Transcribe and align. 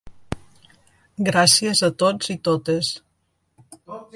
Gràcies 1.27 1.83
a 1.91 1.91
tots 2.05 2.33
i 2.35 2.39
totes. 2.49 2.93